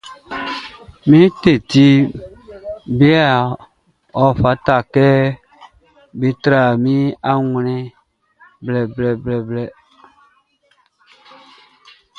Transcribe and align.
Min 1.09 1.25
teddy 1.41 1.87
bearʼn, 2.97 3.51
ɔ 4.23 4.25
fata 4.41 4.75
kɛ 4.93 5.07
be 6.17 6.29
tra 6.43 6.61
min 6.83 7.01
awlɛn 7.31 7.81
blɛblɛblɛ. 8.95 9.63